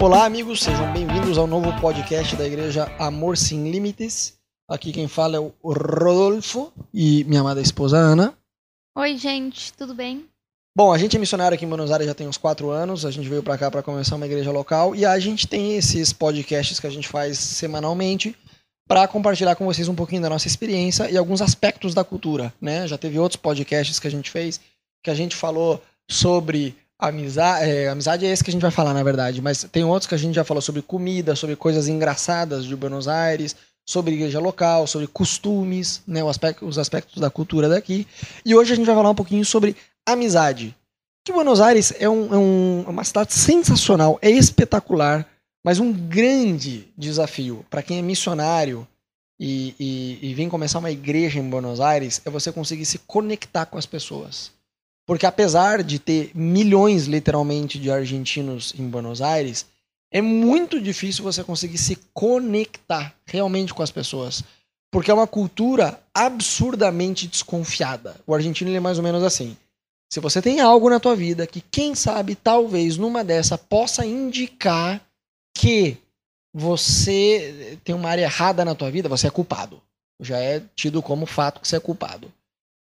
Olá, 0.00 0.24
amigos, 0.24 0.60
sejam 0.60 0.92
bem-vindos 0.92 1.36
ao 1.36 1.46
novo 1.48 1.72
podcast 1.80 2.36
da 2.36 2.46
Igreja 2.46 2.84
Amor 3.00 3.36
Sem 3.36 3.68
Limites. 3.68 4.38
Aqui 4.68 4.92
quem 4.92 5.08
fala 5.08 5.36
é 5.36 5.40
o 5.40 5.52
Rodolfo 5.60 6.72
e 6.94 7.24
minha 7.24 7.40
amada 7.40 7.60
esposa 7.60 7.96
Ana. 7.96 8.32
Oi, 8.96 9.16
gente, 9.16 9.72
tudo 9.72 9.94
bem? 9.94 10.24
Bom, 10.76 10.92
a 10.92 10.98
gente 10.98 11.16
é 11.16 11.18
missionário 11.18 11.56
aqui 11.56 11.64
em 11.64 11.68
Buenos 11.68 11.90
Aires 11.90 12.06
já 12.06 12.14
tem 12.14 12.28
uns 12.28 12.38
quatro 12.38 12.70
anos. 12.70 13.04
A 13.04 13.10
gente 13.10 13.28
veio 13.28 13.42
para 13.42 13.58
cá 13.58 13.72
para 13.72 13.82
começar 13.82 14.14
uma 14.14 14.26
igreja 14.26 14.52
local 14.52 14.94
e 14.94 15.04
a 15.04 15.18
gente 15.18 15.48
tem 15.48 15.74
esses 15.74 16.12
podcasts 16.12 16.78
que 16.78 16.86
a 16.86 16.90
gente 16.90 17.08
faz 17.08 17.36
semanalmente 17.36 18.36
para 18.86 19.08
compartilhar 19.08 19.56
com 19.56 19.64
vocês 19.64 19.88
um 19.88 19.96
pouquinho 19.96 20.22
da 20.22 20.30
nossa 20.30 20.46
experiência 20.46 21.10
e 21.10 21.18
alguns 21.18 21.42
aspectos 21.42 21.92
da 21.92 22.04
cultura, 22.04 22.54
né? 22.60 22.86
Já 22.86 22.96
teve 22.96 23.18
outros 23.18 23.40
podcasts 23.40 23.98
que 23.98 24.06
a 24.06 24.10
gente 24.10 24.30
fez 24.30 24.60
que 25.02 25.10
a 25.10 25.14
gente 25.14 25.34
falou 25.34 25.82
sobre 26.08 26.76
amizade, 26.98 27.70
é, 27.70 27.88
amizade 27.88 28.26
é 28.26 28.30
esse 28.30 28.42
que 28.42 28.50
a 28.50 28.52
gente 28.52 28.62
vai 28.62 28.70
falar 28.70 28.92
na 28.92 29.02
verdade, 29.02 29.40
mas 29.40 29.64
tem 29.70 29.84
outros 29.84 30.08
que 30.08 30.14
a 30.14 30.18
gente 30.18 30.34
já 30.34 30.44
falou 30.44 30.60
sobre 30.60 30.82
comida, 30.82 31.36
sobre 31.36 31.54
coisas 31.54 31.86
engraçadas 31.86 32.64
de 32.64 32.74
Buenos 32.74 33.06
Aires, 33.06 33.54
sobre 33.86 34.14
igreja 34.14 34.40
local, 34.40 34.86
sobre 34.86 35.06
costumes, 35.06 36.02
né, 36.06 36.28
aspecto, 36.28 36.66
os 36.66 36.76
aspectos 36.76 37.20
da 37.20 37.30
cultura 37.30 37.68
daqui. 37.68 38.06
E 38.44 38.54
hoje 38.54 38.72
a 38.72 38.76
gente 38.76 38.86
vai 38.86 38.94
falar 38.94 39.10
um 39.10 39.14
pouquinho 39.14 39.44
sobre 39.44 39.76
amizade. 40.04 40.76
Que 41.24 41.32
Buenos 41.32 41.60
Aires 41.60 41.94
é, 41.98 42.08
um, 42.08 42.34
é, 42.34 42.38
um, 42.38 42.84
é 42.86 42.90
uma 42.90 43.04
cidade 43.04 43.32
sensacional, 43.32 44.18
é 44.20 44.30
espetacular, 44.30 45.26
mas 45.64 45.78
um 45.78 45.92
grande 45.92 46.88
desafio 46.96 47.64
para 47.70 47.82
quem 47.82 47.98
é 47.98 48.02
missionário 48.02 48.86
e, 49.38 49.74
e, 49.78 50.30
e 50.30 50.34
vem 50.34 50.48
começar 50.48 50.80
uma 50.80 50.90
igreja 50.90 51.38
em 51.38 51.48
Buenos 51.48 51.80
Aires 51.80 52.20
é 52.24 52.30
você 52.30 52.50
conseguir 52.50 52.84
se 52.84 52.98
conectar 52.98 53.66
com 53.66 53.78
as 53.78 53.86
pessoas. 53.86 54.50
Porque 55.08 55.24
apesar 55.24 55.82
de 55.82 55.98
ter 55.98 56.32
milhões, 56.34 57.06
literalmente, 57.06 57.78
de 57.78 57.90
argentinos 57.90 58.74
em 58.78 58.86
Buenos 58.86 59.22
Aires, 59.22 59.64
é 60.12 60.20
muito 60.20 60.78
difícil 60.78 61.24
você 61.24 61.42
conseguir 61.42 61.78
se 61.78 61.96
conectar 62.12 63.14
realmente 63.24 63.72
com 63.72 63.82
as 63.82 63.90
pessoas. 63.90 64.44
Porque 64.92 65.10
é 65.10 65.14
uma 65.14 65.26
cultura 65.26 65.98
absurdamente 66.12 67.26
desconfiada. 67.26 68.16
O 68.26 68.34
argentino 68.34 68.70
é 68.70 68.80
mais 68.80 68.98
ou 68.98 69.02
menos 69.02 69.22
assim. 69.22 69.56
Se 70.12 70.20
você 70.20 70.42
tem 70.42 70.60
algo 70.60 70.90
na 70.90 71.00
tua 71.00 71.16
vida 71.16 71.46
que, 71.46 71.62
quem 71.62 71.94
sabe, 71.94 72.34
talvez 72.34 72.98
numa 72.98 73.24
dessa 73.24 73.56
possa 73.56 74.04
indicar 74.04 75.00
que 75.56 75.96
você 76.52 77.78
tem 77.82 77.94
uma 77.94 78.10
área 78.10 78.24
errada 78.24 78.62
na 78.62 78.74
tua 78.74 78.90
vida, 78.90 79.08
você 79.08 79.26
é 79.26 79.30
culpado. 79.30 79.80
Já 80.20 80.38
é 80.38 80.62
tido 80.76 81.00
como 81.00 81.24
fato 81.24 81.62
que 81.62 81.68
você 81.68 81.76
é 81.76 81.80
culpado. 81.80 82.30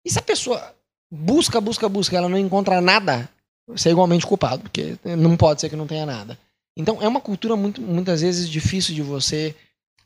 E 0.06 0.12
se 0.12 0.20
a 0.20 0.22
pessoa 0.22 0.76
busca, 1.12 1.60
busca, 1.62 1.88
busca, 1.90 2.18
ela 2.18 2.30
não 2.30 2.38
encontra 2.38 2.82
nada, 2.82 3.30
você 3.68 3.90
é 3.90 3.92
igualmente 3.92 4.26
culpado, 4.26 4.64
porque 4.64 4.98
não 5.04 5.36
pode 5.36 5.62
ser 5.62 5.70
que 5.70 5.76
não 5.76 5.88
tenha 5.88 6.06
nada. 6.06 6.38
Então 6.78 7.02
é 7.02 7.08
uma 7.08 7.22
cultura 7.22 7.56
muito, 7.56 7.82
muitas 7.82 8.22
vezes 8.22 8.50
difícil 8.50 8.94
de 8.94 9.02
você 9.02 9.56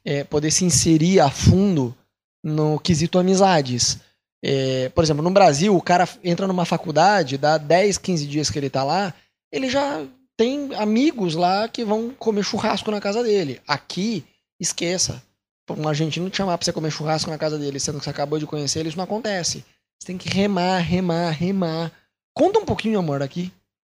é, 0.05 0.23
poder 0.23 0.51
se 0.51 0.65
inserir 0.65 1.19
a 1.19 1.29
fundo 1.29 1.95
no 2.43 2.79
quesito 2.79 3.19
amizades. 3.19 3.99
É, 4.43 4.89
por 4.89 5.03
exemplo, 5.03 5.21
no 5.21 5.29
Brasil, 5.29 5.75
o 5.75 5.81
cara 5.81 6.07
entra 6.23 6.47
numa 6.47 6.65
faculdade, 6.65 7.37
dá 7.37 7.57
10, 7.57 7.97
15 7.97 8.25
dias 8.25 8.49
que 8.49 8.57
ele 8.57 8.69
tá 8.69 8.83
lá, 8.83 9.13
ele 9.51 9.69
já 9.69 10.03
tem 10.37 10.73
amigos 10.75 11.35
lá 11.35 11.67
que 11.67 11.83
vão 11.83 12.11
comer 12.17 12.43
churrasco 12.43 12.89
na 12.89 12.99
casa 12.99 13.21
dele. 13.23 13.61
Aqui, 13.67 14.23
esqueça. 14.59 15.21
Um 15.69 15.87
argentino 15.87 16.29
te 16.29 16.37
chamar 16.37 16.57
pra 16.57 16.65
você 16.65 16.73
comer 16.73 16.91
churrasco 16.91 17.29
na 17.29 17.37
casa 17.37 17.57
dele, 17.57 17.79
sendo 17.79 17.99
que 17.99 18.03
você 18.03 18.09
acabou 18.09 18.39
de 18.39 18.47
conhecer 18.47 18.79
ele, 18.79 18.89
isso 18.89 18.97
não 18.97 19.03
acontece. 19.03 19.63
Você 20.01 20.07
tem 20.07 20.17
que 20.17 20.29
remar, 20.29 20.79
remar, 20.79 21.29
remar. 21.29 21.91
Conta 22.33 22.57
um 22.57 22.65
pouquinho, 22.65 22.97
amor, 22.97 23.21
aqui, 23.21 23.51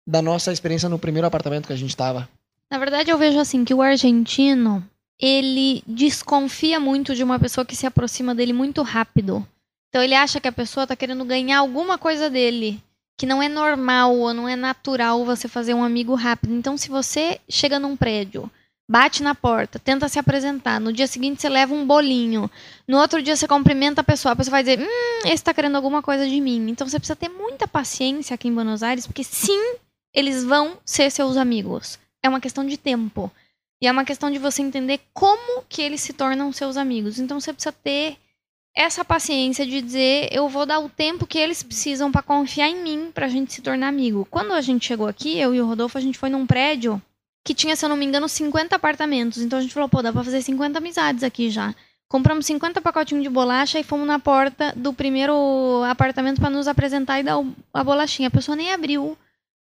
da 0.07 0.21
nossa 0.21 0.53
experiência 0.53 0.87
no 0.87 0.97
primeiro 0.97 1.27
apartamento 1.27 1.67
que 1.67 1.73
a 1.73 1.77
gente 1.77 1.97
tava. 1.97 2.29
Na 2.71 2.77
verdade, 2.77 3.11
eu 3.11 3.17
vejo 3.17 3.37
assim 3.37 3.65
que 3.65 3.73
o 3.73 3.81
argentino, 3.81 4.81
ele 5.19 5.83
desconfia 5.85 6.79
muito 6.79 7.13
de 7.13 7.25
uma 7.25 7.37
pessoa 7.37 7.65
que 7.65 7.75
se 7.75 7.85
aproxima 7.85 8.33
dele 8.33 8.53
muito 8.53 8.81
rápido. 8.83 9.45
Então 9.89 10.01
ele 10.01 10.15
acha 10.15 10.39
que 10.39 10.47
a 10.47 10.51
pessoa 10.51 10.83
está 10.83 10.95
querendo 10.95 11.25
ganhar 11.25 11.59
alguma 11.59 11.97
coisa 11.97 12.29
dele, 12.29 12.81
que 13.17 13.25
não 13.25 13.43
é 13.43 13.49
normal 13.49 14.15
ou 14.15 14.33
não 14.33 14.47
é 14.47 14.55
natural 14.55 15.25
você 15.25 15.49
fazer 15.49 15.73
um 15.73 15.83
amigo 15.83 16.15
rápido. 16.15 16.53
Então 16.53 16.77
se 16.77 16.87
você 16.87 17.41
chega 17.49 17.79
num 17.79 17.97
prédio, 17.97 18.49
bate 18.89 19.21
na 19.21 19.35
porta, 19.35 19.77
tenta 19.77 20.07
se 20.07 20.17
apresentar, 20.17 20.79
no 20.79 20.93
dia 20.93 21.07
seguinte 21.07 21.41
você 21.41 21.49
leva 21.49 21.73
um 21.73 21.85
bolinho, 21.85 22.49
no 22.87 22.97
outro 22.97 23.21
dia 23.21 23.35
você 23.35 23.47
cumprimenta 23.47 24.01
a 24.01 24.03
pessoa, 24.03 24.31
a 24.31 24.35
pessoa 24.35 24.51
vai 24.51 24.63
dizer, 24.63 24.79
hum, 24.79 25.19
esse 25.25 25.33
está 25.33 25.53
querendo 25.53 25.75
alguma 25.75 26.01
coisa 26.01 26.27
de 26.27 26.39
mim. 26.39 26.69
Então 26.69 26.87
você 26.87 26.97
precisa 26.97 27.15
ter 27.15 27.29
muita 27.29 27.67
paciência 27.67 28.33
aqui 28.33 28.47
em 28.47 28.53
Buenos 28.53 28.83
Aires, 28.83 29.05
porque 29.05 29.23
sim, 29.23 29.75
eles 30.13 30.43
vão 30.43 30.77
ser 30.85 31.11
seus 31.11 31.35
amigos 31.35 31.99
é 32.27 32.29
uma 32.29 32.39
questão 32.39 32.65
de 32.65 32.77
tempo. 32.77 33.31
E 33.81 33.87
é 33.87 33.91
uma 33.91 34.05
questão 34.05 34.29
de 34.31 34.39
você 34.39 34.61
entender 34.61 34.99
como 35.13 35.63
que 35.67 35.81
eles 35.81 36.01
se 36.01 36.13
tornam 36.13 36.51
seus 36.51 36.77
amigos. 36.77 37.19
Então 37.19 37.39
você 37.39 37.53
precisa 37.53 37.71
ter 37.71 38.17
essa 38.75 39.03
paciência 39.03 39.65
de 39.65 39.81
dizer, 39.81 40.29
eu 40.31 40.47
vou 40.47 40.65
dar 40.65 40.79
o 40.79 40.89
tempo 40.89 41.25
que 41.25 41.37
eles 41.37 41.63
precisam 41.63 42.11
para 42.11 42.21
confiar 42.21 42.69
em 42.69 42.81
mim 42.81 43.11
pra 43.11 43.27
gente 43.27 43.53
se 43.53 43.61
tornar 43.61 43.87
amigo. 43.87 44.27
Quando 44.29 44.53
a 44.53 44.61
gente 44.61 44.85
chegou 44.85 45.07
aqui, 45.07 45.37
eu 45.39 45.53
e 45.53 45.61
o 45.61 45.65
Rodolfo, 45.65 45.97
a 45.97 46.01
gente 46.01 46.17
foi 46.17 46.29
num 46.29 46.45
prédio 46.45 47.01
que 47.47 47.55
tinha, 47.55 47.77
se 47.77 47.85
eu 47.85 47.87
não 47.87 47.95
me 47.95 48.05
engano, 48.05 48.27
50 48.27 48.75
apartamentos. 48.75 49.41
Então 49.41 49.57
a 49.57 49.61
gente 49.61 49.73
falou, 49.73 49.87
pô, 49.87 50.01
dá 50.01 50.11
pra 50.11 50.21
fazer 50.21 50.41
50 50.41 50.79
amizades 50.79 51.23
aqui 51.23 51.49
já. 51.49 51.73
Compramos 52.09 52.45
50 52.45 52.81
pacotinhos 52.81 53.23
de 53.23 53.29
bolacha 53.29 53.79
e 53.79 53.83
fomos 53.83 54.05
na 54.05 54.19
porta 54.19 54.73
do 54.75 54.91
primeiro 54.91 55.81
apartamento 55.89 56.41
para 56.41 56.49
nos 56.49 56.67
apresentar 56.67 57.21
e 57.21 57.23
dar 57.23 57.41
a 57.73 57.83
bolachinha. 57.85 58.27
A 58.27 58.31
pessoa 58.31 58.57
nem 58.57 58.73
abriu 58.73 59.17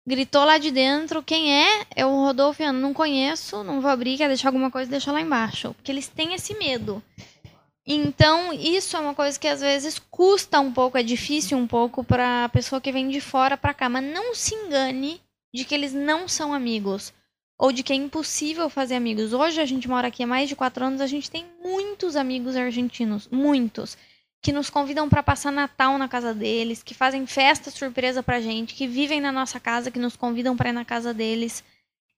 gritou 0.05 0.45
lá 0.45 0.59
de 0.59 0.73
dentro, 0.73 1.23
quem 1.23 1.55
é? 1.55 1.87
É 1.95 2.05
o 2.05 2.11
Rodolfo, 2.11 2.61
eu 2.61 2.73
não 2.73 2.93
conheço, 2.93 3.63
não 3.63 3.81
vou 3.81 3.89
abrir, 3.89 4.17
quer 4.17 4.27
deixar 4.27 4.49
alguma 4.49 4.69
coisa, 4.69 4.91
deixa 4.91 5.13
lá 5.13 5.21
embaixo. 5.21 5.73
Porque 5.75 5.93
eles 5.93 6.09
têm 6.09 6.35
esse 6.35 6.53
medo. 6.55 7.01
Então, 7.87 8.53
isso 8.53 8.97
é 8.97 9.01
uma 9.01 9.15
coisa 9.15 9.39
que 9.39 9.47
às 9.47 9.61
vezes 9.61 10.01
custa 10.11 10.59
um 10.59 10.73
pouco, 10.73 10.99
é 10.99 11.05
difícil 11.05 11.57
um 11.57 11.69
pouco 11.69 12.03
para 12.03 12.47
a 12.47 12.49
pessoa 12.49 12.81
que 12.81 12.91
vem 12.91 13.09
de 13.09 13.21
fora 13.21 13.57
para 13.57 13.75
cá. 13.75 13.89
Mas 13.89 14.03
não 14.03 14.35
se 14.35 14.57
engane 14.57 15.21
de 15.55 15.65
que 15.65 15.75
eles 15.75 15.93
não 15.93 16.27
são 16.27 16.53
amigos. 16.53 17.13
Ou 17.61 17.73
de 17.73 17.83
que 17.83 17.93
é 17.93 17.97
impossível 17.97 18.71
fazer 18.71 18.95
amigos. 18.95 19.35
Hoje 19.35 19.61
a 19.61 19.67
gente 19.67 19.87
mora 19.87 20.09
aqui 20.09 20.23
há 20.23 20.27
mais 20.27 20.49
de 20.49 20.57
quatro 20.57 20.83
anos, 20.83 20.99
a 20.99 21.07
gente 21.07 21.31
tem 21.31 21.45
muitos 21.63 22.17
amigos 22.17 22.57
argentinos. 22.57 23.29
Muitos 23.31 23.99
que 24.41 24.51
nos 24.51 24.71
convidam 24.71 25.11
para 25.11 25.23
passar 25.23 25.53
Natal 25.53 25.99
na 25.99 26.09
casa 26.09 26.33
deles, 26.33 26.83
que 26.83 26.95
fazem 26.95 27.27
festa 27.27 27.71
surpresa 27.71 28.23
pra 28.23 28.41
gente, 28.41 28.75
que 28.75 28.87
vivem 28.87 29.21
na 29.21 29.31
nossa 29.31 29.61
casa, 29.61 29.91
que 29.91 29.99
nos 29.99 30.17
convidam 30.17 30.57
para 30.57 30.71
ir 30.71 30.73
na 30.73 30.87
casa 30.87 31.13
deles. 31.13 31.63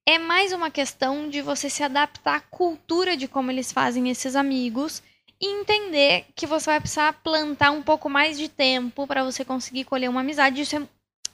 É 0.07 0.17
mais 0.17 0.53
uma 0.53 0.71
questão 0.71 1.29
de 1.29 1.43
você 1.43 1.69
se 1.69 1.83
adaptar 1.83 2.37
à 2.37 2.41
cultura 2.41 3.17
de 3.17 3.27
como 3.27 3.51
eles 3.51 3.73
fazem 3.73 4.09
esses 4.11 4.37
amigos 4.37 5.03
e 5.41 5.61
entender 5.61 6.25
que 6.37 6.47
você 6.47 6.67
vai 6.67 6.81
precisar 6.81 7.15
plantar 7.15 7.73
um 7.73 7.83
pouco 7.83 8.09
mais 8.09 8.39
de 8.39 8.49
tempo 8.49 9.09
para 9.09 9.25
você 9.25 9.45
conseguir 9.45 9.83
colher 9.87 10.09
uma 10.09 10.21
amizade. 10.21 10.61
Isso 10.61 10.77
é 10.77 10.83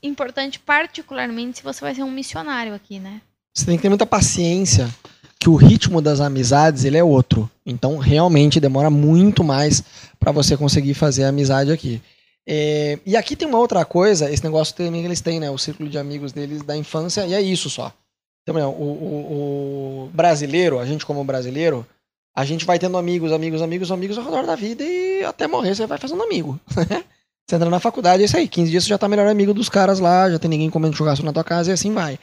importante, 0.03 0.59
particularmente 0.59 1.59
se 1.59 1.63
você 1.63 1.83
vai 1.83 1.95
ser 1.95 2.05
um 2.05 2.11
missionário 2.11 2.75
aqui, 2.75 2.99
né? 2.99 3.21
Você 3.59 3.67
tem 3.67 3.77
que 3.77 3.83
ter 3.83 3.89
muita 3.89 4.07
paciência 4.07 4.89
que 5.37 5.49
o 5.49 5.57
ritmo 5.57 6.01
das 6.01 6.21
amizades 6.21 6.85
ele 6.85 6.97
é 6.97 7.03
outro. 7.03 7.51
Então, 7.67 7.99
realmente 7.99 8.61
demora 8.61 8.89
muito 8.89 9.43
mais 9.43 9.83
para 10.19 10.31
você 10.31 10.57
conseguir 10.57 10.95
fazer 10.95 11.25
amizade 11.25 11.73
aqui. 11.73 12.01
É, 12.47 13.01
e 13.05 13.17
aqui 13.17 13.35
tem 13.35 13.49
uma 13.49 13.59
outra 13.59 13.85
coisa, 13.85 14.31
esse 14.31 14.45
negócio 14.45 14.77
também 14.77 15.05
eles 15.05 15.21
têm, 15.21 15.41
né? 15.41 15.51
O 15.51 15.59
círculo 15.59 15.89
de 15.89 15.99
amigos 15.99 16.31
deles 16.31 16.63
da 16.63 16.77
infância, 16.77 17.27
e 17.27 17.35
é 17.35 17.43
isso 17.43 17.69
só. 17.69 17.93
Então, 18.43 18.71
o, 18.71 18.83
o, 18.83 20.05
o 20.05 20.11
brasileiro, 20.15 20.79
a 20.79 20.87
gente 20.87 21.05
como 21.05 21.25
brasileiro, 21.25 21.85
a 22.37 22.45
gente 22.45 22.65
vai 22.65 22.79
tendo 22.79 22.97
amigos, 22.97 23.33
amigos, 23.33 23.61
amigos, 23.61 23.91
amigos 23.91 24.19
ao 24.19 24.25
redor 24.25 24.47
da 24.47 24.55
vida 24.55 24.85
e 24.85 25.25
até 25.25 25.49
morrer 25.49 25.75
você 25.75 25.85
vai 25.85 25.99
fazendo 25.99 26.23
amigo. 26.23 26.61
você 27.45 27.57
entra 27.57 27.69
na 27.69 27.81
faculdade, 27.81 28.23
é 28.23 28.27
isso 28.27 28.37
aí. 28.37 28.47
15 28.47 28.71
dias 28.71 28.85
você 28.85 28.91
já 28.91 28.99
tá 28.99 29.09
melhor 29.09 29.27
amigo 29.27 29.53
dos 29.53 29.69
caras 29.69 29.99
lá, 29.99 30.31
já 30.31 30.39
tem 30.39 30.49
ninguém 30.49 30.71
comendo 30.71 30.97
churrasco 30.97 31.27
na 31.27 31.33
tua 31.33 31.43
casa 31.43 31.71
e 31.71 31.75
assim 31.75 31.93
vai. 31.93 32.21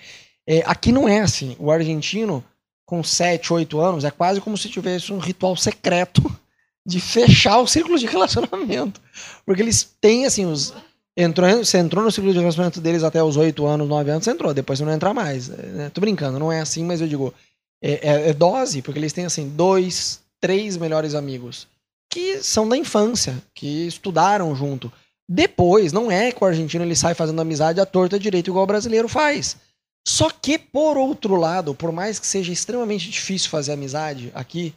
É, 0.47 0.63
aqui 0.65 0.91
não 0.91 1.07
é 1.07 1.21
assim. 1.21 1.55
O 1.59 1.71
argentino, 1.71 2.43
com 2.85 3.03
7, 3.03 3.53
8 3.53 3.79
anos, 3.79 4.03
é 4.03 4.11
quase 4.11 4.41
como 4.41 4.57
se 4.57 4.69
tivesse 4.69 5.11
um 5.11 5.17
ritual 5.17 5.55
secreto 5.55 6.21
de 6.85 6.99
fechar 6.99 7.59
o 7.59 7.67
círculo 7.67 7.97
de 7.97 8.05
relacionamento. 8.05 9.01
Porque 9.45 9.61
eles 9.61 9.83
têm, 9.99 10.25
assim, 10.25 10.45
os. 10.45 10.73
Entrou, 11.17 11.49
você 11.63 11.77
entrou 11.77 12.03
no 12.03 12.11
ciclo 12.11 12.33
de 12.33 12.39
relacionamento 12.39 12.81
deles 12.81 13.01
até 13.01 13.23
os 13.23 13.37
8 13.37 13.65
anos, 13.65 13.87
9 13.87 14.11
anos, 14.11 14.25
você 14.25 14.31
entrou, 14.31 14.53
depois 14.53 14.79
você 14.79 14.85
não 14.85 14.91
entra 14.91 15.13
mais. 15.13 15.49
É, 15.49 15.89
tô 15.89 16.01
brincando, 16.01 16.37
não 16.37 16.51
é 16.51 16.59
assim, 16.59 16.83
mas 16.83 16.99
eu 16.99 17.07
digo, 17.07 17.33
é, 17.81 17.91
é, 17.93 18.29
é, 18.29 18.33
dose, 18.33 18.81
porque 18.81 18.99
eles 18.99 19.13
têm, 19.13 19.25
assim, 19.25 19.47
dois, 19.47 20.19
três 20.41 20.75
melhores 20.75 21.15
amigos 21.15 21.69
que 22.15 22.41
são 22.41 22.69
da 22.69 22.77
infância, 22.77 23.43
que 23.53 23.85
estudaram 23.87 24.55
junto. 24.55 24.89
Depois, 25.27 25.91
não 25.91 26.09
é 26.09 26.31
que 26.31 26.41
o 26.41 26.47
argentino 26.47 26.85
ele 26.85 26.95
sai 26.95 27.13
fazendo 27.13 27.41
amizade 27.41 27.81
à 27.81 27.85
torta 27.85 28.17
direito 28.17 28.49
igual 28.49 28.63
o 28.63 28.67
brasileiro 28.67 29.09
faz. 29.09 29.57
Só 30.07 30.29
que, 30.29 30.57
por 30.59 30.97
outro 30.97 31.35
lado, 31.35 31.73
por 31.73 31.91
mais 31.91 32.19
que 32.19 32.27
seja 32.27 32.51
extremamente 32.51 33.09
difícil 33.09 33.49
fazer 33.49 33.73
amizade 33.73 34.31
aqui, 34.35 34.73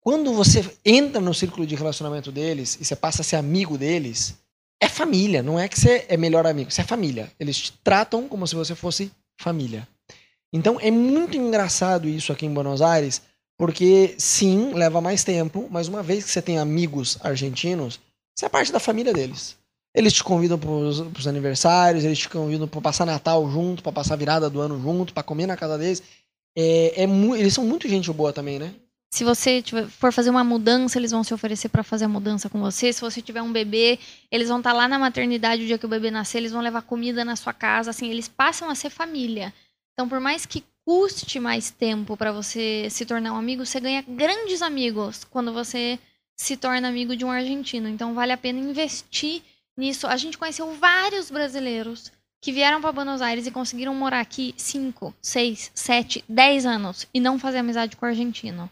quando 0.00 0.32
você 0.32 0.64
entra 0.84 1.20
no 1.20 1.34
círculo 1.34 1.66
de 1.66 1.74
relacionamento 1.74 2.30
deles 2.30 2.78
e 2.80 2.84
você 2.84 2.94
passa 2.94 3.22
a 3.22 3.24
ser 3.24 3.36
amigo 3.36 3.76
deles, 3.76 4.36
é 4.80 4.88
família, 4.88 5.42
não 5.42 5.58
é 5.58 5.68
que 5.68 5.78
você 5.78 6.06
é 6.08 6.16
melhor 6.16 6.46
amigo, 6.46 6.70
você 6.70 6.82
é 6.82 6.84
família. 6.84 7.32
Eles 7.38 7.58
te 7.58 7.72
tratam 7.84 8.28
como 8.28 8.46
se 8.46 8.54
você 8.54 8.74
fosse 8.74 9.10
família. 9.40 9.86
Então 10.52 10.78
é 10.80 10.90
muito 10.90 11.36
engraçado 11.36 12.08
isso 12.08 12.32
aqui 12.32 12.46
em 12.46 12.54
Buenos 12.54 12.80
Aires, 12.80 13.20
porque 13.58 14.14
sim, 14.16 14.72
leva 14.72 15.00
mais 15.00 15.24
tempo, 15.24 15.68
mas 15.70 15.88
uma 15.88 16.02
vez 16.02 16.24
que 16.24 16.30
você 16.30 16.40
tem 16.40 16.58
amigos 16.58 17.18
argentinos, 17.20 18.00
você 18.34 18.46
é 18.46 18.48
parte 18.48 18.72
da 18.72 18.78
família 18.78 19.12
deles. 19.12 19.57
Eles 19.98 20.12
te 20.12 20.22
convidam 20.22 20.56
para 20.56 20.70
os 20.70 21.26
aniversários, 21.26 22.04
eles 22.04 22.20
te 22.20 22.28
convidam 22.28 22.68
para 22.68 22.80
passar 22.80 23.04
Natal 23.04 23.50
junto, 23.50 23.82
para 23.82 23.90
passar 23.90 24.14
virada 24.14 24.48
do 24.48 24.60
ano 24.60 24.80
junto, 24.80 25.12
para 25.12 25.24
comer 25.24 25.46
na 25.48 25.56
casa 25.56 25.76
deles. 25.76 26.00
É, 26.56 27.02
é 27.02 27.04
eles 27.36 27.52
são 27.52 27.64
muito 27.64 27.88
gente 27.88 28.12
boa 28.12 28.32
também, 28.32 28.60
né? 28.60 28.72
Se 29.10 29.24
você 29.24 29.60
tiver, 29.60 29.88
for 29.88 30.12
fazer 30.12 30.30
uma 30.30 30.44
mudança, 30.44 30.98
eles 30.98 31.10
vão 31.10 31.24
se 31.24 31.34
oferecer 31.34 31.68
para 31.70 31.82
fazer 31.82 32.04
a 32.04 32.08
mudança 32.08 32.48
com 32.48 32.60
você. 32.60 32.92
Se 32.92 33.00
você 33.00 33.20
tiver 33.20 33.42
um 33.42 33.50
bebê, 33.50 33.98
eles 34.30 34.48
vão 34.48 34.58
estar 34.58 34.70
tá 34.70 34.76
lá 34.76 34.86
na 34.86 35.00
maternidade 35.00 35.64
o 35.64 35.66
dia 35.66 35.78
que 35.78 35.86
o 35.86 35.88
bebê 35.88 36.12
nascer, 36.12 36.38
eles 36.38 36.52
vão 36.52 36.60
levar 36.60 36.82
comida 36.82 37.24
na 37.24 37.34
sua 37.34 37.52
casa, 37.52 37.90
assim, 37.90 38.08
eles 38.08 38.28
passam 38.28 38.70
a 38.70 38.76
ser 38.76 38.90
família. 38.90 39.52
Então, 39.94 40.08
por 40.08 40.20
mais 40.20 40.46
que 40.46 40.62
custe 40.84 41.40
mais 41.40 41.70
tempo 41.72 42.16
para 42.16 42.30
você 42.30 42.86
se 42.88 43.04
tornar 43.04 43.32
um 43.32 43.36
amigo, 43.36 43.66
você 43.66 43.80
ganha 43.80 44.04
grandes 44.06 44.62
amigos 44.62 45.24
quando 45.24 45.52
você 45.52 45.98
se 46.36 46.56
torna 46.56 46.86
amigo 46.86 47.16
de 47.16 47.24
um 47.24 47.32
argentino. 47.32 47.88
Então, 47.88 48.14
vale 48.14 48.32
a 48.32 48.36
pena 48.36 48.60
investir 48.60 49.42
nisso. 49.78 50.06
A 50.06 50.16
gente 50.16 50.36
conheceu 50.36 50.74
vários 50.74 51.30
brasileiros 51.30 52.12
que 52.40 52.52
vieram 52.52 52.80
para 52.80 52.92
Buenos 52.92 53.22
Aires 53.22 53.46
e 53.46 53.50
conseguiram 53.50 53.94
morar 53.94 54.20
aqui 54.20 54.54
5, 54.56 55.14
6, 55.22 55.70
7, 55.74 56.24
10 56.28 56.66
anos 56.66 57.06
e 57.12 57.20
não 57.20 57.38
fazer 57.38 57.58
amizade 57.58 57.96
com 57.96 58.04
o 58.04 58.08
argentino. 58.08 58.70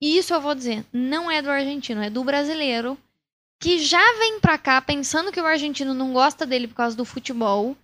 E 0.00 0.18
isso 0.18 0.34
eu 0.34 0.40
vou 0.40 0.54
dizer, 0.54 0.84
não 0.92 1.30
é 1.30 1.40
do 1.42 1.50
argentino, 1.50 2.02
é 2.02 2.10
do 2.10 2.22
brasileiro 2.22 2.96
que 3.60 3.78
já 3.78 4.02
vem 4.18 4.38
para 4.38 4.56
cá 4.56 4.80
pensando 4.80 5.32
que 5.32 5.40
o 5.40 5.46
argentino 5.46 5.94
não 5.94 6.12
gosta 6.12 6.46
dele 6.46 6.68
por 6.68 6.74
causa 6.74 6.96
do 6.96 7.04
futebol 7.04 7.76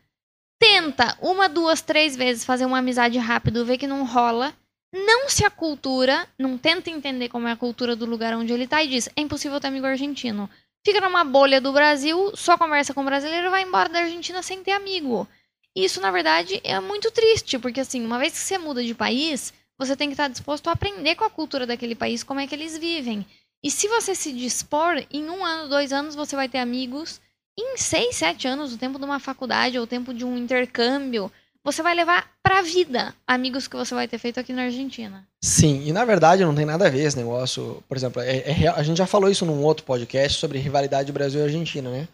tenta 0.58 1.16
uma, 1.20 1.48
duas, 1.48 1.82
três 1.82 2.16
vezes 2.16 2.44
fazer 2.44 2.64
uma 2.64 2.78
amizade 2.78 3.18
rápido, 3.18 3.66
vê 3.66 3.76
que 3.76 3.86
não 3.86 4.04
rola, 4.06 4.54
não 4.92 5.28
se 5.28 5.44
acultura, 5.44 6.26
não 6.38 6.56
tenta 6.56 6.90
entender 6.90 7.28
como 7.28 7.48
é 7.48 7.52
a 7.52 7.56
cultura 7.56 7.96
do 7.96 8.06
lugar 8.06 8.34
onde 8.34 8.52
ele 8.52 8.66
tá 8.66 8.82
e 8.82 8.88
diz: 8.88 9.08
é 9.16 9.20
impossível 9.20 9.60
ter 9.60 9.66
amigo 9.66 9.86
argentino. 9.86 10.48
Fica 10.84 11.00
numa 11.00 11.24
bolha 11.24 11.62
do 11.62 11.72
Brasil, 11.72 12.30
só 12.36 12.58
conversa 12.58 12.92
com 12.92 13.00
o 13.00 13.04
brasileiro 13.04 13.50
vai 13.50 13.62
embora 13.62 13.88
da 13.88 14.00
Argentina 14.00 14.42
sem 14.42 14.62
ter 14.62 14.72
amigo. 14.72 15.26
Isso, 15.74 15.98
na 15.98 16.10
verdade, 16.10 16.60
é 16.62 16.78
muito 16.78 17.10
triste, 17.10 17.58
porque 17.58 17.80
assim, 17.80 18.04
uma 18.04 18.18
vez 18.18 18.34
que 18.34 18.38
você 18.38 18.58
muda 18.58 18.84
de 18.84 18.94
país, 18.94 19.52
você 19.78 19.96
tem 19.96 20.08
que 20.08 20.12
estar 20.12 20.28
disposto 20.28 20.68
a 20.68 20.72
aprender 20.72 21.14
com 21.14 21.24
a 21.24 21.30
cultura 21.30 21.66
daquele 21.66 21.94
país, 21.94 22.22
como 22.22 22.38
é 22.38 22.46
que 22.46 22.54
eles 22.54 22.76
vivem. 22.76 23.24
E 23.62 23.70
se 23.70 23.88
você 23.88 24.14
se 24.14 24.30
dispor, 24.30 25.02
em 25.10 25.30
um 25.30 25.42
ano, 25.42 25.70
dois 25.70 25.90
anos, 25.90 26.14
você 26.14 26.36
vai 26.36 26.50
ter 26.50 26.58
amigos 26.58 27.18
em 27.58 27.78
seis, 27.78 28.16
sete 28.16 28.46
anos, 28.46 28.74
o 28.74 28.78
tempo 28.78 28.98
de 28.98 29.06
uma 29.06 29.18
faculdade 29.18 29.78
ou 29.78 29.84
o 29.84 29.86
tempo 29.86 30.12
de 30.12 30.24
um 30.24 30.36
intercâmbio, 30.36 31.32
você 31.64 31.82
vai 31.82 31.94
levar 31.94 32.30
para 32.42 32.58
a 32.58 32.62
vida 32.62 33.14
amigos 33.26 33.66
que 33.66 33.76
você 33.76 33.94
vai 33.94 34.06
ter 34.06 34.18
feito 34.18 34.38
aqui 34.38 34.52
na 34.52 34.64
Argentina. 34.64 35.26
Sim, 35.42 35.82
e 35.86 35.92
na 35.92 36.04
verdade 36.04 36.44
não 36.44 36.54
tem 36.54 36.66
nada 36.66 36.86
a 36.86 36.90
ver 36.90 37.04
esse 37.04 37.16
negócio. 37.16 37.82
Por 37.88 37.96
exemplo, 37.96 38.20
é, 38.20 38.38
é, 38.38 38.68
a 38.68 38.82
gente 38.82 38.98
já 38.98 39.06
falou 39.06 39.30
isso 39.30 39.46
num 39.46 39.62
outro 39.62 39.84
podcast 39.84 40.38
sobre 40.38 40.58
rivalidade 40.58 41.10
Brasil 41.10 41.40
e 41.40 41.44
Argentina, 41.44 41.90
né? 41.90 42.06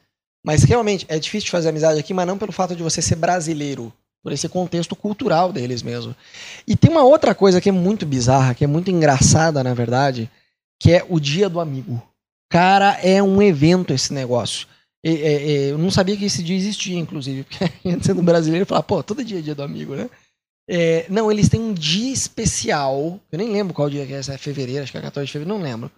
Mas 0.45 0.63
realmente 0.63 1.05
é 1.09 1.19
difícil 1.19 1.47
de 1.47 1.51
fazer 1.51 1.69
amizade 1.69 1.99
aqui, 1.99 2.15
mas 2.15 2.27
não 2.27 2.39
pelo 2.39 2.53
fato 2.53 2.77
de 2.77 2.83
você 2.83 3.03
ser 3.03 3.17
brasileiro, 3.17 3.93
por 4.23 4.33
esse 4.33 4.49
contexto 4.49 4.95
cultural 4.95 5.53
deles 5.53 5.83
mesmo. 5.83 6.15
E 6.67 6.77
tem 6.77 6.91
uma 6.91 7.03
outra 7.03 7.35
coisa 7.35 7.61
que 7.61 7.69
é 7.69 7.73
muito 7.73 8.07
bizarra, 8.07 8.55
que 8.55 8.65
é 8.65 8.67
muito 8.67 8.91
engraçada, 8.91 9.63
na 9.65 9.75
verdade, 9.75 10.31
que 10.79 10.93
é 10.93 11.05
o 11.09 11.19
Dia 11.19 11.49
do 11.49 11.61
Amigo. 11.61 12.03
Cara, 12.49 12.99
é 13.03 13.23
um 13.23 13.43
evento 13.43 13.93
esse 13.93 14.13
negócio. 14.13 14.67
É, 15.03 15.11
é, 15.13 15.71
eu 15.71 15.79
não 15.79 15.91
sabia 15.91 16.17
que 16.17 16.27
esse 16.27 16.43
dia 16.43 16.57
existia, 16.57 16.99
inclusive, 16.99 17.45
porque 17.45 17.65
sendo 18.03 18.23
brasileiro, 18.23 18.67
falar, 18.67 18.83
pô, 18.83 19.03
todo 19.03 19.25
dia 19.25 19.39
é 19.39 19.43
dia 19.43 19.55
do 19.55 19.63
amigo, 19.63 19.95
né? 19.95 20.11
É, 20.69 21.07
não, 21.09 21.33
eles 21.33 21.49
têm 21.49 21.61
um 21.61 21.75
dia 21.75 22.13
especial, 22.13 23.19
eu 23.33 23.39
nem 23.39 23.51
lembro 23.51 23.75
qual 23.75 23.91
dia 23.91 24.07
que 24.07 24.13
é, 24.13 24.19
é 24.19 24.39
fevereiro, 24.39 24.83
acho 24.83 24.93
que 24.93 24.99
é 24.99 25.03
14 25.03 25.27
de 25.27 25.33
fevereiro, 25.33 25.59
não 25.59 25.65
lembro. 25.65 25.91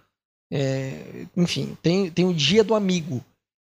É, 0.51 1.25
enfim, 1.35 1.77
tem, 1.81 2.09
tem 2.09 2.25
o 2.25 2.33
dia 2.33 2.63
do 2.63 2.73
amigo, 2.73 3.23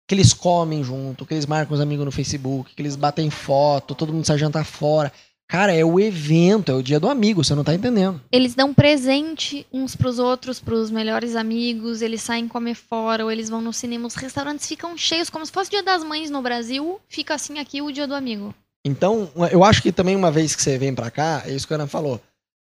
que 0.07 0.15
eles 0.15 0.33
comem 0.33 0.83
junto, 0.83 1.25
que 1.25 1.33
eles 1.33 1.45
marcam 1.45 1.75
os 1.75 1.81
amigos 1.81 2.05
no 2.05 2.11
Facebook, 2.11 2.73
que 2.73 2.81
eles 2.81 2.95
batem 2.95 3.29
foto, 3.29 3.95
todo 3.95 4.13
mundo 4.13 4.25
sai 4.25 4.37
jantar 4.37 4.65
fora. 4.65 5.11
Cara, 5.47 5.73
é 5.73 5.85
o 5.85 5.99
evento, 5.99 6.71
é 6.71 6.75
o 6.75 6.81
dia 6.81 6.99
do 6.99 7.07
amigo, 7.07 7.43
você 7.43 7.53
não 7.53 7.63
tá 7.63 7.73
entendendo. 7.73 8.19
Eles 8.31 8.55
dão 8.55 8.73
presente 8.73 9.65
uns 9.71 9.95
pros 9.95 10.17
outros, 10.17 10.59
pros 10.59 10.89
melhores 10.89 11.35
amigos, 11.35 12.01
eles 12.01 12.21
saem 12.21 12.47
comer 12.47 12.73
fora, 12.73 13.23
ou 13.23 13.31
eles 13.31 13.49
vão 13.49 13.61
no 13.61 13.71
cinema, 13.71 14.07
os 14.07 14.15
restaurantes 14.15 14.67
ficam 14.67 14.97
cheios, 14.97 15.29
como 15.29 15.45
se 15.45 15.51
fosse 15.51 15.69
o 15.69 15.71
dia 15.71 15.83
das 15.83 16.03
mães 16.03 16.31
no 16.31 16.41
Brasil, 16.41 16.99
fica 17.07 17.35
assim 17.35 17.59
aqui 17.59 17.81
o 17.81 17.91
dia 17.91 18.07
do 18.07 18.15
amigo. 18.15 18.53
Então, 18.83 19.31
eu 19.51 19.63
acho 19.63 19.81
que 19.81 19.91
também 19.91 20.15
uma 20.15 20.31
vez 20.31 20.55
que 20.55 20.61
você 20.61 20.77
vem 20.77 20.93
pra 20.93 21.11
cá, 21.11 21.43
é 21.45 21.53
isso 21.53 21.67
que 21.67 21.73
a 21.73 21.77
Ana 21.77 21.87
falou. 21.87 22.19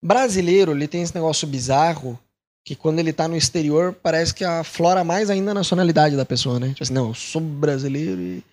Brasileiro, 0.02 0.72
ele 0.72 0.88
tem 0.88 1.02
esse 1.02 1.14
negócio 1.14 1.46
bizarro, 1.46 2.18
que 2.64 2.74
quando 2.74 2.98
ele 2.98 3.12
tá 3.12 3.28
no 3.28 3.36
exterior, 3.36 3.94
parece 4.02 4.34
que 4.34 4.44
aflora 4.44 5.04
mais 5.04 5.30
ainda 5.30 5.50
a 5.50 5.54
nacionalidade 5.54 6.16
da 6.16 6.24
pessoa, 6.24 6.58
né? 6.58 6.68
Tipo 6.68 6.82
assim, 6.82 6.94
não, 6.94 7.08
eu 7.08 7.14
sou 7.14 7.40
brasileiro 7.40 8.20
e 8.20 8.44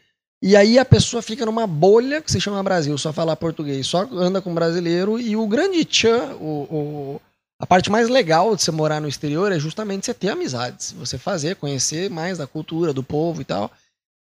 e 0.42 0.56
aí 0.56 0.80
a 0.80 0.86
pessoa 0.86 1.22
fica 1.22 1.46
numa 1.46 1.68
bolha 1.68 2.22
que 2.22 2.32
se 2.32 2.42
chama 2.42 2.64
Brasil, 2.64 2.98
só 2.98 3.14
fala 3.14 3.36
português, 3.36 3.86
só 3.86 4.08
anda 4.14 4.42
com 4.42 4.54
brasileiro. 4.54 5.20
E 5.20 5.36
o 5.36 5.46
grande 5.48 5.86
tchan, 5.86 6.36
o, 6.40 6.64
o, 6.64 7.22
a 7.60 7.68
parte 7.68 7.92
mais 7.92 8.10
legal 8.10 8.56
de 8.56 8.64
você 8.64 8.72
morar 8.72 9.00
no 9.00 9.08
exterior 9.08 9.52
é 9.52 9.60
justamente 9.60 10.08
você 10.08 10.16
ter 10.16 10.30
amizades, 10.30 10.94
você 10.94 11.16
fazer, 11.18 11.58
conhecer 11.58 12.10
mais 12.10 12.40
da 12.40 12.48
cultura, 12.48 12.92
do 12.92 13.04
povo 13.04 13.42
e 13.42 13.46
tal. 13.46 13.72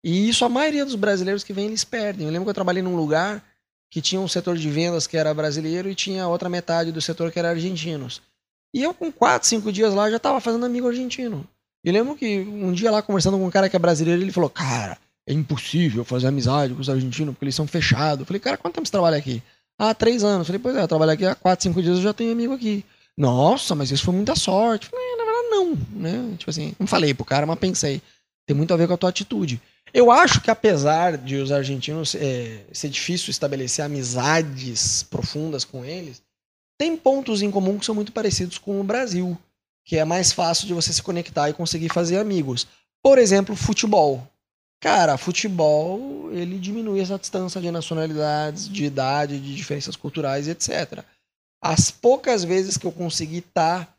E 0.04 0.27
isso 0.27 0.44
a 0.44 0.50
maioria 0.50 0.83
dos 0.83 0.95
brasileiros 0.95 1.44
que 1.44 1.54
vêm, 1.54 1.68
eles 1.68 1.86
perdem. 1.86 2.27
Eu 2.27 2.33
lembro 2.33 2.45
que 2.45 2.50
eu 2.50 2.56
trabalhei 2.56 2.83
num 2.83 2.98
lugar 2.98 3.42
que 3.89 4.01
tinha 4.01 4.19
um 4.19 4.27
setor 4.27 4.57
de 4.57 4.69
vendas 4.69 5.07
que 5.07 5.18
era 5.18 5.33
brasileiro 5.33 5.89
e 5.89 5.95
tinha 5.95 6.27
outra 6.27 6.50
metade 6.50 6.92
do 6.92 7.01
setor 7.01 7.31
que 7.31 7.39
era 7.39 7.50
argentinos. 7.50 8.21
E 8.74 8.83
eu, 8.83 8.94
com 8.94 9.10
quatro, 9.10 9.48
cinco 9.48 9.71
dias 9.71 9.94
lá, 9.94 10.10
já 10.10 10.18
estava 10.18 10.42
fazendo 10.42 10.66
amigo 10.66 10.88
argentino. 10.88 11.48
E 11.83 11.92
lembro 11.92 12.16
que 12.16 12.39
um 12.39 12.74
dia 12.74 12.92
lá, 12.92 13.01
conversando 13.01 13.38
com 13.38 13.45
um 13.45 13.50
cara 13.50 13.69
que 13.69 13.75
é 13.75 13.80
brasileiro, 13.80 14.21
ele 14.21 14.31
falou: 14.31 14.50
Cara, 14.50 14.98
é 15.30 15.34
impossível 15.34 16.04
fazer 16.04 16.26
amizade 16.26 16.74
com 16.74 16.81
os 16.81 16.90
argentinos 16.90 17.36
porque 17.36 17.46
eles 17.46 17.56
são 17.56 17.68
fechados. 17.68 18.26
Falei, 18.26 18.40
cara, 18.40 18.58
quanto 18.58 18.74
tempo 18.74 18.88
você 18.88 18.92
trabalha 18.92 19.16
aqui? 19.16 19.44
Ah, 19.78 19.94
três 19.94 20.24
anos. 20.24 20.48
Falei, 20.48 20.60
pois 20.60 20.76
é, 20.76 20.81
eu 20.81 20.88
trabalho 20.88 21.12
aqui 21.12 21.24
há 21.24 21.36
quatro, 21.36 21.62
cinco 21.62 21.84
dias, 21.84 21.98
eu 21.98 22.04
já 22.04 22.14
tenho 22.14 22.31
amigo 22.31 22.52
aqui. 22.52 22.84
Nossa, 23.16 23.76
mas 23.76 23.92
isso 23.92 24.04
foi 24.04 24.16
muita 24.16 24.36
sorte. 24.36 24.88
Falei, 24.88 25.06
é, 25.06 25.18
na 25.18 25.24
verdade, 25.24 25.50
não, 25.52 26.02
né? 26.02 26.36
Tipo 26.36 26.50
assim, 26.50 26.74
não 26.80 26.88
falei 26.88 27.14
pro 27.14 27.24
cara, 27.24 27.46
mas 27.46 27.60
pensei. 27.60 28.02
Tem 28.48 28.58
muito 28.58 28.74
a 28.74 28.78
ver 28.78 28.88
com 28.88 28.96
a 28.96 28.98
tua 28.98 29.10
atitude. 29.10 29.62
Eu 29.94 30.10
acho 30.10 30.42
que 30.42 30.50
apesar 30.50 31.16
de 31.16 31.36
os 31.36 31.52
argentinos 31.52 32.16
é, 32.16 32.62
ser 32.74 32.90
difícil 32.90 33.30
estabelecer 33.30 33.86
amizades 33.86 35.04
profundas 35.04 35.64
com 35.64 35.86
eles, 35.86 36.24
tem 36.76 36.98
pontos 36.98 37.44
em 37.44 37.52
comum 37.52 37.78
que 37.78 37.86
são 37.86 37.94
muito 37.94 38.12
parecidos 38.12 38.57
com 38.57 38.81
o 38.81 38.83
Brasil, 38.83 39.38
que 39.86 39.98
é 39.98 40.06
mais 40.06 40.31
fácil 40.31 40.66
de 40.66 40.74
você 40.74 40.92
se 40.92 41.04
conectar 41.04 41.50
e 41.50 41.54
conseguir 41.54 41.90
fazer 41.90 42.18
amigos. 42.18 42.68
Por 43.04 43.19
exemplo, 43.19 43.56
futebol. 43.56 44.28
Cara, 44.81 45.18
futebol, 45.18 46.31
ele 46.31 46.57
diminui 46.57 47.02
essa 47.02 47.19
distância 47.19 47.59
de 47.59 47.69
nacionalidades, 47.69 48.69
de 48.69 48.86
idade, 48.86 49.40
de 49.40 49.54
diferenças 49.54 49.95
culturais, 49.95 50.48
etc. 50.48 51.04
As 51.62 51.92
poucas 51.92 52.45
vezes 52.45 52.78
que 52.78 52.88
eu 52.88 52.92
consegui 52.92 53.40
estar 53.40 53.86
tá, 53.86 53.94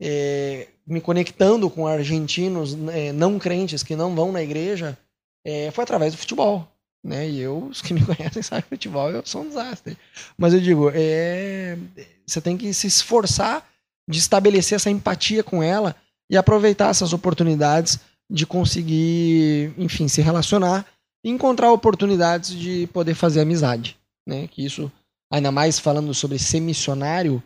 é, 0.00 0.68
me 0.86 1.00
conectando 1.00 1.70
com 1.70 1.86
argentinos 1.86 2.76
é, 2.92 3.12
não 3.12 3.38
crentes 3.38 3.82
que 3.82 3.96
não 3.96 4.14
vão 4.14 4.30
na 4.30 4.42
igreja, 4.42 4.96
é, 5.44 5.70
foi 5.70 5.84
através 5.84 6.12
do 6.12 6.18
futebol. 6.18 6.68
Né? 7.02 7.30
E 7.30 7.40
eu, 7.40 7.68
os 7.68 7.80
que 7.80 7.94
me 7.94 8.04
conhecem 8.04 8.42
sabem 8.42 8.64
futebol 8.68 9.10
eu 9.10 9.24
sou 9.24 9.42
um 9.42 9.48
desastre. 9.48 9.96
Mas 10.36 10.52
eu 10.52 10.60
digo, 10.60 10.90
é, 10.92 11.78
você 12.26 12.42
tem 12.42 12.58
que 12.58 12.74
se 12.74 12.86
esforçar 12.86 13.66
de 14.08 14.18
estabelecer 14.18 14.76
essa 14.76 14.90
empatia 14.90 15.42
com 15.42 15.62
ela 15.62 15.96
e 16.28 16.36
aproveitar 16.36 16.90
essas 16.90 17.12
oportunidades 17.12 17.98
de 18.30 18.46
conseguir, 18.46 19.72
enfim, 19.78 20.08
se 20.08 20.20
relacionar 20.20 20.84
e 21.24 21.30
encontrar 21.30 21.72
oportunidades 21.72 22.50
de 22.50 22.88
poder 22.92 23.14
fazer 23.14 23.40
amizade, 23.40 23.96
né? 24.26 24.48
Que 24.48 24.64
isso, 24.64 24.90
ainda 25.32 25.50
mais 25.52 25.78
falando 25.78 26.12
sobre 26.12 26.38
ser 26.38 26.60
missionário, 26.60 27.42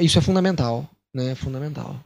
isso 0.00 0.18
é 0.18 0.22
fundamental, 0.22 0.88
né? 1.14 1.30
É 1.30 1.34
fundamental. 1.34 1.98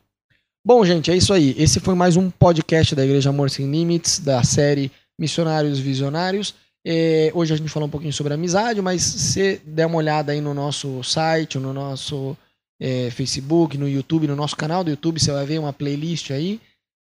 Bom, 0.65 0.85
gente, 0.85 1.11
é 1.11 1.17
isso 1.17 1.33
aí. 1.33 1.55
Esse 1.59 1.81
foi 1.81 1.95
mais 1.95 2.17
um 2.17 2.31
podcast 2.31 2.95
da 2.95 3.05
Igreja 3.05 3.31
Amor 3.31 3.49
Sem 3.49 3.71
Limites, 3.71 4.19
da 4.19 4.43
série 4.43 4.93
Missionários 5.19 5.79
Visionários. 5.79 6.55
É, 6.87 7.31
hoje 7.35 7.55
a 7.55 7.57
gente 7.57 7.71
falou 7.71 7.87
um 7.87 7.91
pouquinho 7.91 8.13
sobre 8.13 8.35
amizade, 8.35 8.81
mas 8.83 9.03
se 9.03 9.61
der 9.65 9.87
uma 9.87 9.97
olhada 9.97 10.33
aí 10.33 10.41
no 10.41 10.53
nosso 10.53 11.03
site, 11.03 11.59
no 11.59 11.73
nosso 11.73 12.37
é, 12.81 13.11
Facebook, 13.11 13.77
no 13.77 13.89
YouTube, 13.89 14.27
no 14.27 14.37
nosso 14.37 14.57
canal 14.57 14.85
do 14.85 14.91
YouTube, 14.91 15.19
você 15.19 15.33
vai 15.33 15.47
ver 15.47 15.59
uma 15.59 15.73
playlist 15.73 16.31
aí 16.31 16.61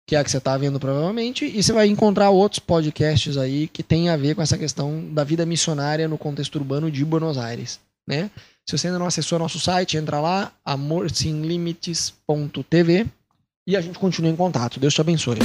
que 0.07 0.15
é 0.15 0.19
a 0.19 0.25
que 0.25 0.31
você 0.31 0.39
está 0.39 0.57
vendo 0.57 0.79
provavelmente, 0.79 1.45
e 1.45 1.63
você 1.63 1.73
vai 1.73 1.89
encontrar 1.89 2.31
outros 2.31 2.61
podcasts 2.61 3.37
aí 3.37 3.67
que 3.67 3.83
tem 3.83 4.09
a 4.09 4.17
ver 4.17 4.37
com 4.37 4.43
essa 4.43 4.57
questão 4.57 5.13
da 5.13 5.25
vida 5.25 5.45
missionária 5.45 6.07
no 6.07 6.17
contexto 6.17 6.55
urbano 6.57 6.89
de 6.91 7.05
Buenos 7.05 7.37
Aires, 7.37 7.81
né? 8.07 8.31
Se 8.69 8.79
você 8.79 8.89
ainda 8.89 8.99
não 8.99 9.07
acessou 9.07 9.39
nosso 9.39 9.61
site, 9.61 9.97
entra 9.97 10.21
lá, 10.21 10.51
amorsemlimites.tv 10.65 13.07
e 13.67 13.77
a 13.77 13.81
gente 13.81 13.99
continua 13.99 14.31
em 14.31 14.37
contato. 14.37 14.81
Deus 14.81 14.95
te 14.95 15.01
abençoe. 15.01 15.39